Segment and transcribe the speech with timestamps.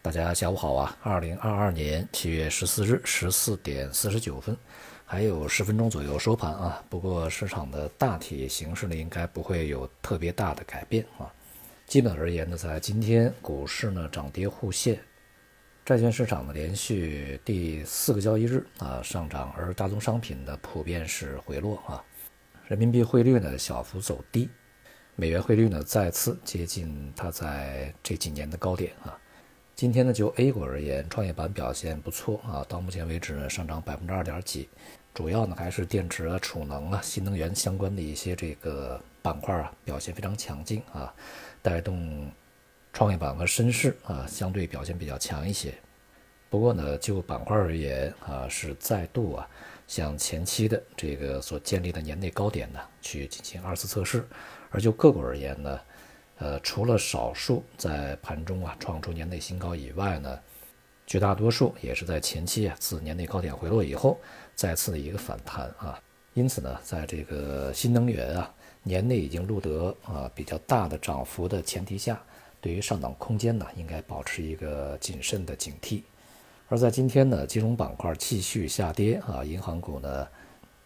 [0.00, 0.96] 大家下午好啊！
[1.02, 4.56] 二零二二年七月十四日十四点四十九分，
[5.04, 6.82] 还有十分钟左右收盘啊。
[6.88, 11.30] 不过市场的大体形势呢，应该不会有特别大的改变啊。
[11.86, 15.00] 基本而言呢，在今天股市呢涨跌互现，
[15.84, 22.02] 债券市场呢连续第四个交易日啊上涨，而大宗商品呢普遍是回落啊。
[22.68, 24.48] 人民币汇率呢小幅走低，
[25.16, 29.18] 美元汇率呢再次接近它在这几年的高点啊。
[29.78, 34.68] 今天呢，就 A 股而言，创业板表现不错啊，到目前为止呢，上涨百分之二点几，
[35.14, 41.14] 主要呢还是电池啊、储能啊、新能源相关的一些这个板块啊，表现非常强劲啊，
[41.62, 42.28] 带动
[42.92, 45.72] 创业板和深市啊相对表现比较强一些。
[46.50, 49.48] 不过呢，就板块而言啊，是再度啊
[49.86, 54.26] 向前期的这个所建立的年内高点呢去进行二次测试，
[54.70, 55.80] 而就个股而言呢。
[56.38, 60.38] 呃，除了少数在盘中啊创出年内新高以外呢，
[61.06, 64.18] 绝大多数也是在前期啊自年内高点回落以后
[64.54, 66.00] 再次的一个反弹啊。
[66.34, 72.22] 因此呢，在这个新能源啊年内已经录得啊比较大的涨幅的前提下，
[72.60, 76.02] 对于上涨空间呢应该保持一个谨慎的警惕。
[76.68, 80.28] 而在今天呢，金融板块继续下跌啊，银行股呢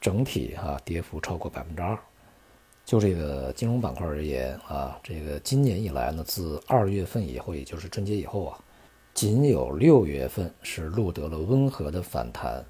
[0.01, 1.99] 整体啊跌幅超过百分之二。
[2.85, 8.59] 就这个金融板块而言啊，这个今年以来呢，自二月份以后，也就是春节以后啊，
[9.15, 12.63] 仅有六月份是录得了温和的反弹，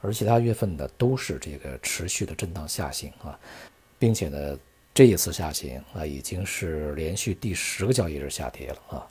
[0.00, 3.36] 而其他月份呢都是这个持续的震荡下行啊，
[3.98, 4.58] 并且呢，
[4.92, 9.06] 这一次下行啊已经是连续第十个交易日下跌了啊，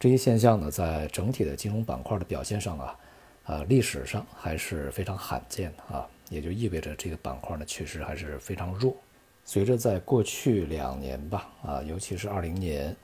[0.00, 2.98] 这一现象呢，在整体的金融板块的表现上啊，
[3.44, 8.96] 啊历史上还是非常罕见的啊，也就意味着这个板块呢确实还是非常弱。
[9.44, 12.94] 随着在过去两年吧，啊，尤其是二零年，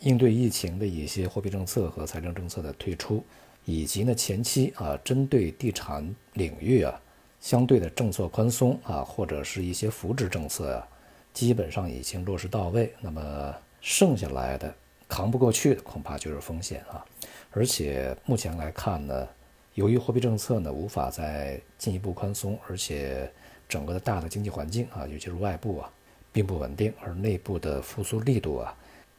[0.00, 3.24] 应对疫情的一些货币政策和财政政策的退出，
[3.64, 7.00] 以及呢前期啊针对地产领域啊
[7.40, 10.86] 相对的政策宽松啊或者是一些扶持政策啊，
[11.32, 12.92] 基本上已经落实到位。
[13.00, 14.72] 那么剩下来的
[15.08, 17.04] 扛不过去的，恐怕就是风险啊。
[17.50, 19.26] 而且目前来看呢，
[19.74, 23.28] 由于货币政策呢无法再进一步宽松，而且。
[23.68, 25.90] 整个的大的经济环境啊，尤其是外部啊，
[26.32, 28.74] 并不稳定，而内部的复苏力度啊，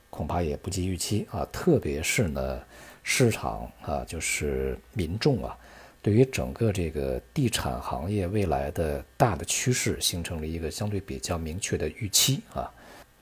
[0.09, 1.45] 恐怕也不及预期啊。
[1.51, 2.61] 特别是呢，
[3.03, 5.57] 市场啊，就是民众啊，
[6.01, 12.71] 对于整个这个地产行业未来的大的趋势，形成了一个相对比较明确的预期啊。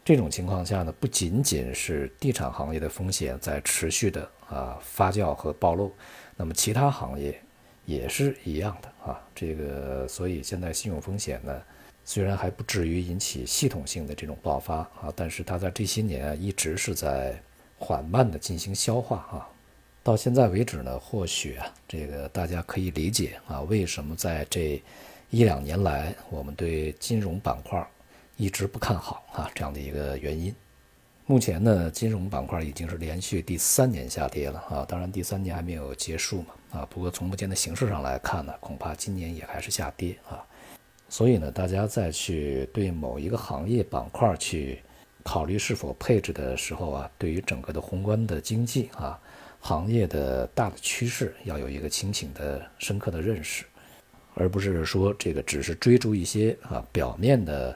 [0.04, 5.92] 这种情况下呢，不仅仅是地产行业的风险在持续的啊发酵和暴露，
[6.38, 7.42] 那么其他行业。
[7.86, 11.62] 也是一样的啊，这个所以现在信用风险呢，
[12.04, 17.40] 虽然还不至于引起系统性的这种爆发啊，但是它在这些年一直是在
[17.78, 19.48] 缓慢的进行消化啊。
[20.04, 24.82] 到现在为止呢，或许啊这个大家可以理解啊，为什么在这
[25.30, 27.88] 一两年来我们对金融板块
[28.38, 30.54] 一直不看好啊这样的一个原因。
[31.28, 36.88] 目前呢，金融板块已经是连续第三年下跌了啊，当然第三年还没有结束嘛啊。
[36.88, 40.46] 不过从目前的形势上来看呢，恐怕今年也还是下跌啊。
[41.10, 44.80] 所以呢，大家再去对某一个行业板块去
[45.24, 49.20] 考虑是否配置的时候啊，对于整个的宏观的经济啊、
[49.60, 53.66] 行业的大的趋势要有一个清醒的、深刻的认识，
[54.36, 57.76] 而不是说这个只是追逐一些啊表面的。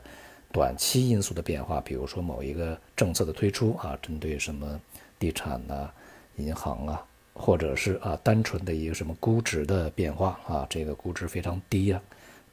[0.51, 4.79] 短期因素的变化，比如说某一个政策的推出啊，针对什么
[5.19, 5.91] 地产呐、
[6.37, 12.01] 银行啊，或者是啊单纯的一个什么估值的变化啊，这个估值非常低呀，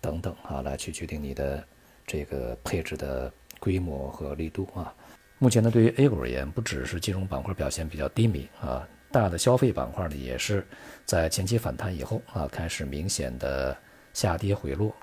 [0.00, 1.64] 等等啊，来去决定你的
[2.06, 4.92] 这个配置的规模和力度啊。
[5.38, 10.66] 目前呢，对于 A 股而言，不只是金融板块表现比较低迷啊，大的消费板块呢，也是
[11.06, 13.76] 在前期反弹以后啊，开始明显的
[14.12, 14.94] 下跌回落。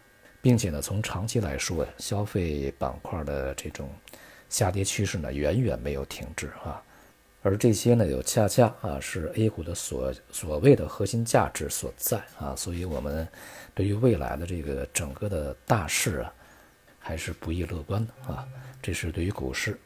[0.44, 3.90] 并且呢，从长期来说，消费板块的这种
[4.50, 6.84] 下跌趋势呢，远远没有停止啊。
[7.42, 12.54] 而这些呢，又恰恰啊是 A 股的所所谓的核心价值所在啊。
[12.58, 13.26] 所以，我们
[13.74, 16.34] 对于未来的这个整个的大势啊，
[17.00, 18.46] 还是不宜乐观的啊。
[18.82, 19.80] 这是对于股市，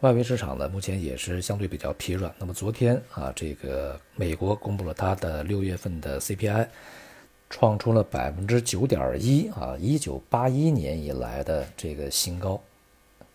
[0.00, 2.30] 外围市场呢，目前也是相对比较疲软。
[2.38, 6.68] 那么昨天啊，这个美国公布了它的六月份的 CPI。
[7.56, 12.60] 创出了百分之九点一啊，一九八一年以来的这个新高。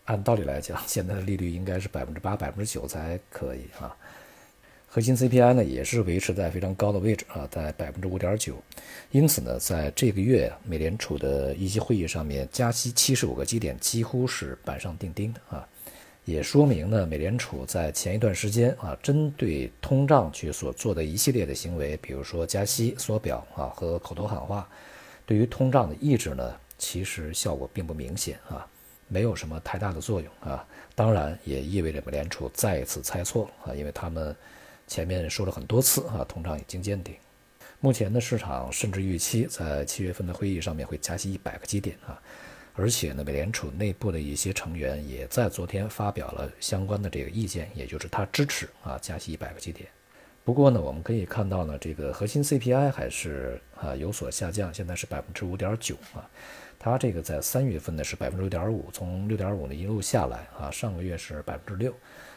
[0.04, 3.96] 按道理来讲， 现在的利率应该是百分之八、百分之九才可以啊。
[4.86, 8.56] 核心 CPI 呢也是维持在非常高的位置啊，在百分之五点九。
[9.10, 15.66] 因此呢，在这个月美联储的一些会议上面加息七十五个基点，几乎是板上钉钉的啊。
[16.24, 24.68] 也说明呢，美联储在前一段时间啊，针对通胀去所做的一系列的行为，比如说加息、缩表啊和口头喊话，
[25.26, 28.64] 对于通胀的抑制呢，其实效果并不明显啊，
[29.08, 30.64] 没有什么太大的作用啊。
[30.94, 34.36] 当然，也意味着美联储再一次猜错啊，因为他们
[34.86, 37.14] 前面说了很多次啊，通胀已经见顶。
[37.80, 42.20] 目前的市场甚至预期在七月份的会议上面会加息一百个基点啊。
[42.74, 49.88] 而且呢，美联储内部的一些成员也在昨天发表了相关的这个意见，也就是他支持啊加息一百个基点。
[50.42, 56.28] 不过呢，我们可以看到呢，这个核心 CPI 还是啊有所下降，现在是百分之五点九啊。
[56.78, 61.94] 它这个在三月份呢是百分之六点五，从六点五呢一路下来啊，上个月是百分之六。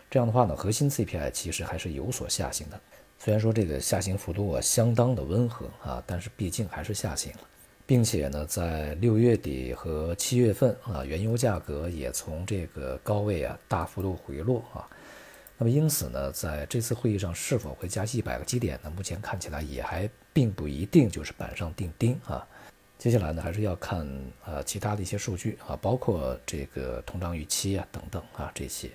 [0.09, 2.79] 这样的话呢，核心 CPI 其实还是有所下行的。
[3.17, 7.39] 虽然说这个下行幅度啊相当的温和啊，但是毕竟还是下行了。
[7.85, 14.87] 并且呢，在六月底和七月份啊，原油价格也从这个高位啊大幅度回落啊。
[15.57, 18.91] 那么因此呢，在这次会议上是否会加息一百个基点呢？
[18.95, 22.45] 目前看起来也还并不一定就是板上钉钉啊。
[22.97, 24.07] 接下来呢，还是要看
[24.45, 28.89] 呃其他的一些数据啊，包括这个通胀预期啊等等啊这些。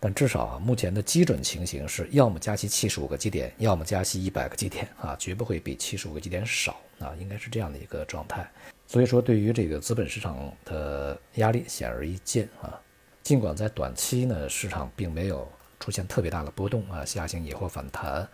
[0.00, 6.76] 但至少啊，目前的基准情形是要么加息七十五个基点，要么加息一百个基点啊，绝不会比七十五个基点少。
[6.98, 8.50] 啊，应该是这样的一个状态，
[8.86, 12.72] 所以说对于这个资本市场的压力显而易见啊。
[13.22, 15.46] 尽管在短期呢，市场并没有
[15.78, 18.26] 出现特别大的波动啊，下行以后反弹，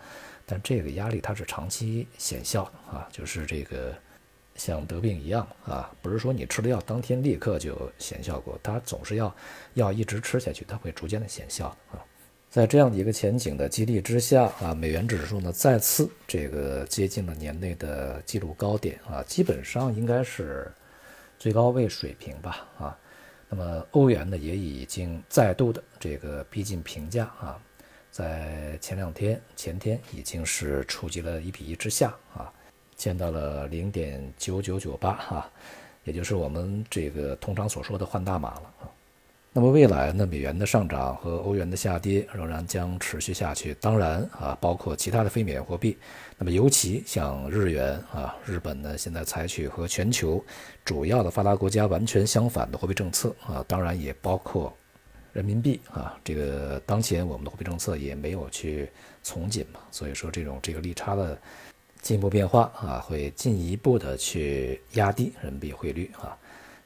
[0.45, 3.93] 但这个压力它是长期显效的啊，就是这个
[4.55, 9.35] 像得病一样啊，不是说你吃了药当天立刻就显效果，它总是要
[9.73, 11.97] 要一直吃下去，它会逐渐的显效啊。
[12.49, 20.71] 在这样的一个前景的激励之下啊，美元指数呢再次这个接近了年内的记录高点啊，基本上应该是
[21.39, 22.97] 最高位水平吧啊。
[23.49, 27.59] 那么欧元呢也已经再度的这个逼近平价啊，
[28.11, 32.53] 在前两天前天已经是触及了一比一之下啊，
[33.03, 35.51] 见到了零点九九九八哈，
[36.05, 38.87] 也就是我们这个通常所说的换大码了啊。
[39.51, 43.73] 那么未来呢，美元的上涨和欧元的下跌仍然将持续下去。
[43.81, 45.97] 当然啊，包括其他的非美元货币。
[46.37, 50.41] 那么尤其像日元啊，日本呢现在采取和全球
[50.85, 53.65] 主要的发达国家完全相反的货币政策啊。
[53.67, 54.73] 当然也包括
[55.33, 58.89] 人民币啊，这个当前我们的货币政策也没有去
[59.23, 59.81] 从紧嘛。
[59.91, 61.37] 所以说这种这个利差的
[62.03, 66.37] 进一步变化啊，会进一步的去压低人民币汇率啊。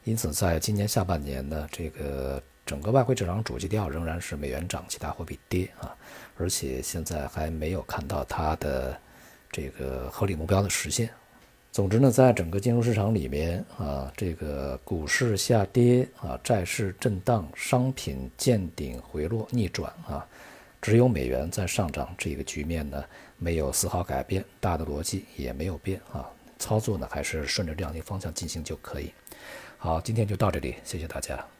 [0.04, 2.42] 因此，在今年下半年呢，这个。
[2.68, 5.96] 整个外汇市场主基调仍然是美元涨，其他货币跌啊，
[6.36, 8.94] 而且现在还没有看到它的
[9.50, 11.08] 这个合理目标的实现。
[11.72, 20.28] 总之呢，在整个金融市场里面啊，这个股市下跌啊，债市震荡，商品见顶回落逆转啊，
[20.80, 23.04] 只有美元在上涨，这个局面呢
[23.36, 26.28] 没有丝毫改变，大的逻辑也没有变啊，
[26.58, 29.12] 操作呢还是顺着这样的一个方向进行就可以。
[29.76, 31.48] 好，今天就到这里，谢谢大家。